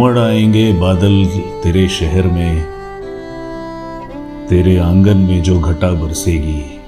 [0.00, 1.24] उमड़ आएँगे बादल
[1.62, 2.62] तेरे शहर में,
[4.48, 6.80] तेरे आँगन में जो घटा बरसेगी।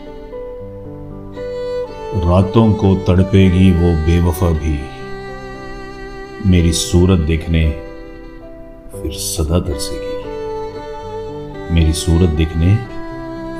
[2.16, 4.80] रातों को तड़पेगी वो बेवफा भी।
[6.50, 7.70] मेरी सूरत देखने
[8.92, 10.24] फिर सदा तरसेगी।
[11.74, 12.76] मेरी सूरत देखने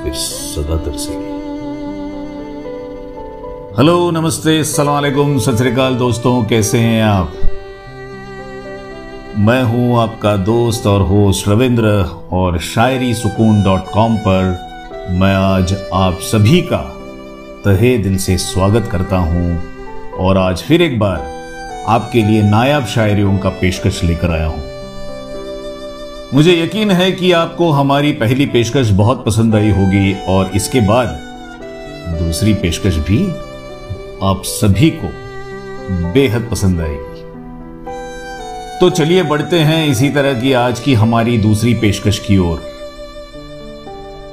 [0.03, 1.33] फिर सदा तरसेगी।
[3.77, 5.57] हेलो, नमस्ते अस्सलाम वालेकुम सत
[5.99, 7.33] दोस्तों, कैसे हैं आप?
[9.37, 11.87] मैं हूँ आपका दोस्त और होस्ट रविंद्र
[12.31, 14.43] और शायरी सुकून डॉट कॉम पर
[15.09, 16.77] मैं आज आप सभी का
[17.65, 19.63] तहे दिल से स्वागत करता हूँ
[20.11, 21.17] और आज फिर एक बार
[21.87, 24.63] आपके लिए नायाब शायरियों का पेशकश लेकर आया हूँ।
[26.33, 31.07] मुझे यकीन है कि आपको हमारी पहली पेशकश बहुत पसंद आई होगी और इसके बाद
[32.19, 33.27] दूसरी पेशकश भी
[34.23, 35.07] आप सभी को
[36.13, 37.12] बेहद पसंद आएगी।
[38.83, 42.57] तो चलिए बढ़ते हैं इसी तरह की आज की हमारी दूसरी पेशकश की ओर।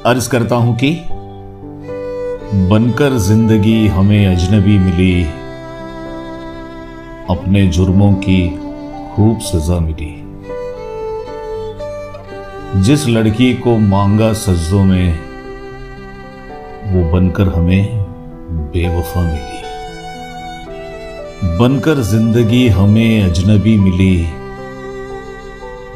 [0.06, 0.90] अर्ज़ करता हूँ कि
[2.68, 5.22] बनकर ज़िंदगी हमें अजनबी मिली,
[7.30, 8.48] अपने जुर्मों की
[9.14, 10.10] खूब सजा मिली।
[12.82, 15.18] जिस लड़की को मांगा सज्जों में,
[16.86, 18.04] वो बनकर हमें
[18.72, 19.58] बेवफा मिली।
[21.58, 24.39] बनकर ज़िंदगी हमें अजनबी मिली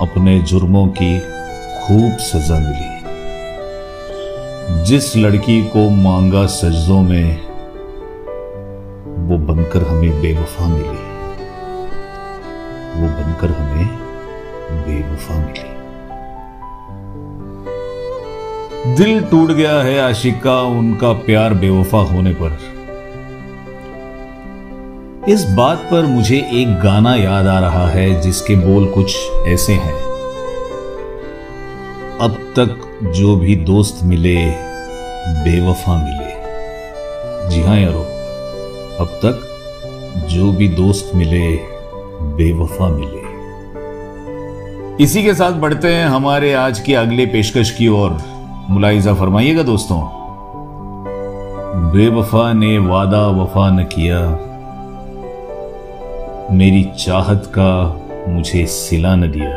[0.07, 1.21] अपने जुर्मों की
[1.81, 2.95] खूब सजा मिली।
[4.85, 7.41] जिस लड़की को मांगा सजदों में,
[9.29, 11.15] वो बनकर हमें बेवफा मिली।
[13.01, 13.89] वो बनकर हमें
[14.73, 15.75] बेवफा मिली।
[18.95, 22.74] दिल टूट गया है आशिक का उनका प्यार बेवफा होने पर।
[25.29, 29.95] इस बात पर मुझे एक गाना याद आ रहा है जिसके बोल कुछ ऐसे हैं।
[32.21, 34.47] अब तक जो भी दोस्त मिले,
[35.29, 36.35] बेवफा मिले।
[37.51, 38.03] जी हाँ यारो,
[39.01, 39.41] अब तक
[40.31, 41.57] जो भी दोस्त मिले,
[42.23, 43.25] बेवफा मिले।
[45.05, 48.19] इसी के साथ बढ़ते हैं हमारे आज की अगले पेशकश की ओर।
[48.71, 50.01] मुलाइजा फरमाइएगा दोस्तों।
[51.93, 54.51] बेवफा ने वादा वफा न किया।
[56.53, 59.53] मेरी चाहत का मुझे सिला न दिया।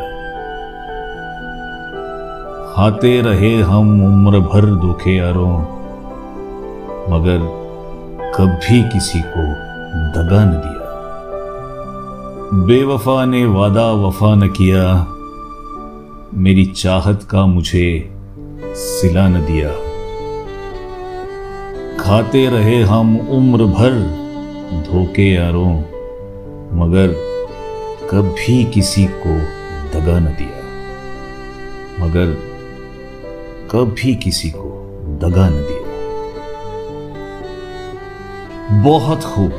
[2.74, 5.58] खाते रहे हम उम्र भर दुखे यारों
[7.10, 7.38] मगर
[8.34, 9.44] कभी किसी को
[10.12, 10.86] दगा न दिया।
[12.66, 15.06] बेवफा ने वादा वफा न किया,
[16.34, 18.14] मेरी चाहत का मुझे
[18.74, 19.70] सिला न दिया।
[22.00, 23.92] खाते रहे हम उम्र भर
[24.90, 25.97] धोखे यारों
[26.72, 27.14] मगर
[28.10, 29.38] कभी किसी को
[29.98, 30.58] दगा न दिया।
[32.04, 32.26] मगर
[33.70, 34.84] कभी किसी को
[35.22, 35.88] दगा न दिया।
[38.82, 39.52] बहुत खूब।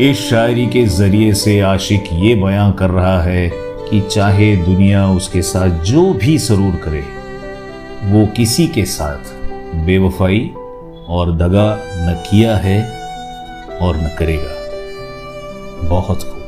[0.00, 5.42] इस शायरी के ज़रिए से आशिक ये बयां कर रहा है कि चाहे दुनिया उसके
[5.42, 7.04] साथ जो भी सरूर करे,
[8.04, 9.44] वो किसी के साथ
[9.86, 10.50] बेवफाई
[11.08, 12.82] और दगा न किया है
[13.78, 14.65] और न करेगा।
[15.88, 16.42] बहुत खूब।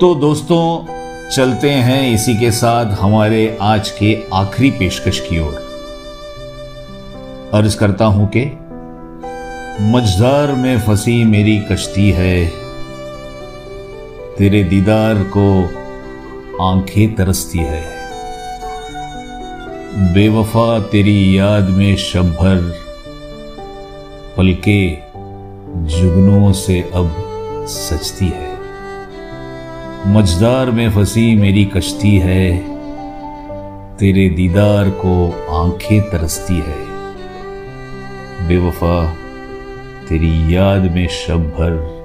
[0.00, 0.86] तो दोस्तों,
[1.30, 5.70] चलते हैं इसी के साथ हमारे आज के आखिरी पेशकश की ओर।
[7.54, 8.44] अर्ज़ करता हूँ कि
[9.82, 12.46] मझदार में फंसी मेरी कश्ती है।
[14.38, 15.64] तेरे दीदार को
[16.64, 18.00] आँखें तरसती है।
[20.14, 22.74] बेवफा तेरी याद में शब भर
[24.36, 25.09] पलके
[25.76, 27.16] जुगनों से अब
[27.68, 28.50] सजती है।
[30.06, 32.58] मझदार में फंसी मेरी कश्ती है।
[33.96, 36.90] तेरे दीदार को आँखें तरसती है।
[38.48, 39.14] बेवफा
[40.08, 42.00] तेरी याद में शब भर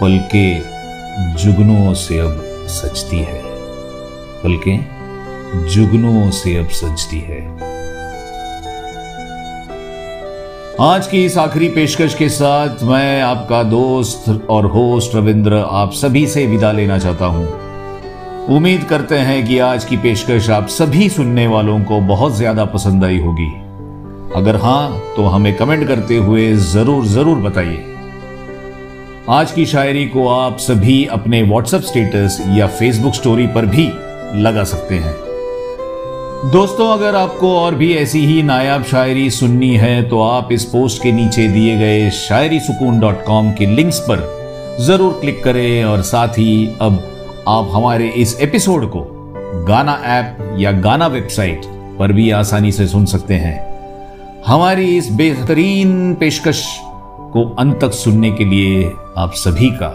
[0.00, 0.54] पलके
[1.34, 3.42] जुगनों से अब सजती है।
[4.42, 4.76] पलके
[5.68, 7.73] जुगनों से अब सजती है।
[10.80, 16.26] आज की इस आखिरी पेशकश के साथ मैं आपका दोस्त और होस्ट रविंद्र आप सभी
[16.26, 17.44] से विदा लेना चाहता हूँ।
[18.56, 23.04] उम्मीद करते हैं कि आज की पेशकश आप सभी सुनने वालों को बहुत ज़्यादा पसंद
[23.04, 23.48] आई होगी।
[24.36, 27.84] अगर हाँ तो हमें कमेंट करते हुए ज़रूर ज़रूर बताइए।
[29.30, 33.86] आज की शायरी को आप सभी अपने व्हाट्सएप स्टेटस या फेसबुक स्टोरी पर भी
[34.42, 35.23] लगा सकते हैं।
[36.44, 41.02] दोस्तों, अगर आपको और भी ऐसी ही नायाब शायरी सुननी है तो आप इस पोस्ट
[41.02, 46.02] के नीचे दिए गए शायरी सुकून डॉट कॉम के लिंक्स पर ज़रूर क्लिक करें और
[46.02, 46.98] साथ ही अब
[47.48, 49.04] आप हमारे इस एपिसोड को
[49.68, 51.64] गाना ऐप या गाना वेबसाइट
[51.98, 53.58] पर भी आसानी से सुन सकते हैं।
[54.46, 56.64] हमारी इस बेहतरीन पेशकश
[57.32, 59.92] को अंत तक सुनने के लिए आप सभी का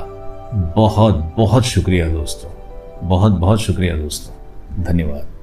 [0.78, 5.38] बहुत बहुत शुक्रिया दोस्तों। बहुत बहुत शुक्रिया दोस्तों। धन्यवाद।